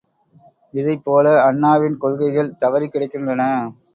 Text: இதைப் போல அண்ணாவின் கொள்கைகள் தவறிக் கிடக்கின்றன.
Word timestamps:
இதைப் 0.73 1.03
போல 1.03 1.33
அண்ணாவின் 1.43 1.97
கொள்கைகள் 1.97 2.51
தவறிக் 2.59 2.93
கிடக்கின்றன. 2.93 3.41